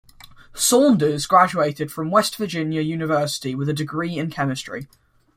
Saunders 0.55 1.27
graduated 1.27 1.91
from 1.91 2.09
West 2.09 2.35
Virginia 2.37 2.81
University 2.81 3.53
with 3.53 3.69
a 3.69 3.73
degree 3.73 4.17
in 4.17 4.31
chemistry. 4.31 4.87